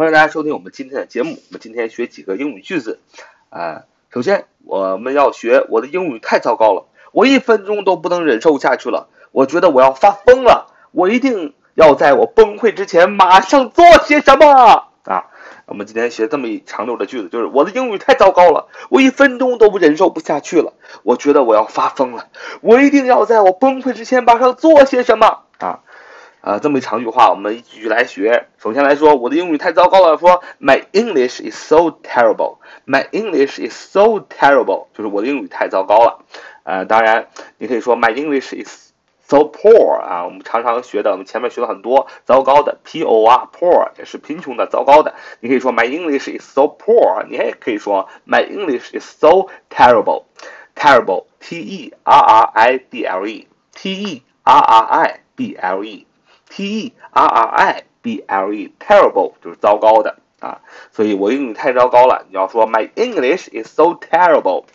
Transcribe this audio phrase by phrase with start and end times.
[0.00, 1.32] 欢迎大家收听我们今天的节目。
[1.32, 3.00] 我们今天学几个英语句子
[3.50, 3.82] 啊。
[4.08, 9.08] 首先，我们要学我的英语太糟糕了，我一分钟都不能忍受下去了。
[9.30, 15.26] 我觉得我要发疯了，我一定要在我崩溃之前马上做些什么啊！
[15.66, 20.72] 我们今天学这么一长溜的句子，就是我的英语太糟糕了，我一分钟都不忍受不下去了。
[21.02, 22.28] 我觉得我要发疯了，
[22.62, 25.40] 我一定要在我崩溃之前马上做些什么
[26.40, 26.58] 啊！
[26.58, 28.46] 这么一长句话，我们一句句来学。
[28.58, 30.16] 首先来说，我的英语太糟糕了。
[30.16, 32.58] 说，My English is so terrible.
[32.86, 36.24] My English is so terrible，就是我的英语太糟糕了。
[36.64, 38.92] 呃，当然，你可以说 My English is
[39.26, 40.24] so poor 啊。
[40.24, 45.14] 我们常常学的，我们前面学了很多糟糕的，P O R poor 也是贫穷的、糟糕的。
[45.40, 50.24] 你可以说 My English is so poor，你也可以说 My English is so terrible.
[50.74, 56.06] Terrible，T E R R I B L E，T E R R I B L E。
[56.49, 60.61] T E R R I B L E，terrible 就是糟糕的啊，
[60.91, 62.25] 所以我英语太糟糕了。
[62.29, 64.65] 你要说 My English is so terrible，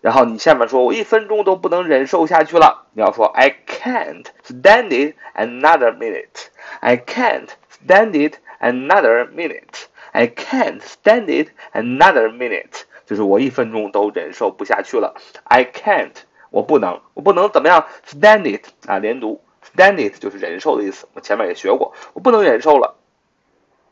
[0.00, 2.86] 然后你下面说我一分钟都不能忍受下去了。
[2.92, 12.30] 你要说 I can't stand it another minute。I can't stand it another minute。I can't stand it another
[12.30, 15.14] minute，就是我一分钟都忍受不下去了。
[15.44, 16.12] I can't，
[16.50, 17.86] 我不能，我不能怎么样？
[18.06, 19.40] Stand it 啊，连读。
[19.73, 22.95] Stand it 就是忍受的意思，我前面也学过，我不能忍受了。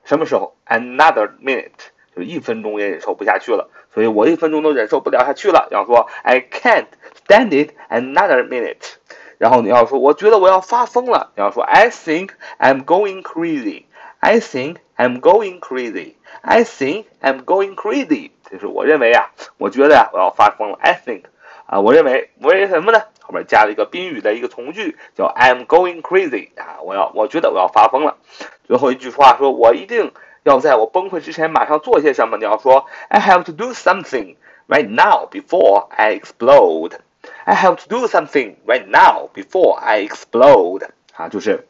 [0.03, 1.71] 什么时候？Another minute
[2.15, 5.67] 就是一分钟也忍受不下去了，所以我一分钟都忍受不了下去了。
[5.71, 6.87] 要说 I can't
[7.25, 8.95] stand it another minute。
[9.37, 12.29] 然后你要说我觉得我要发疯了，你要说 I think
[12.59, 13.85] I'm going crazy。
[14.19, 16.15] I think I'm going crazy。
[16.41, 18.31] I think I'm going crazy。
[18.49, 20.77] 就是我认为啊，我觉得呀，我要发疯了。
[20.81, 21.23] I think
[21.65, 23.01] 啊，我认为，我认为什么呢？
[23.21, 26.81] 后面加了一个宾语的一个从句，叫 I'm going crazy 啊！
[26.83, 28.17] 我要，我觉得我要发疯了。
[28.65, 30.11] 最后一句话说，我一定
[30.43, 32.37] 要在我崩溃之前马上做些什么。
[32.37, 34.35] 你要说 I have to do something
[34.67, 36.97] right now before I explode.
[37.45, 40.89] I have to do something right now before I explode.
[41.15, 41.65] 啊，就是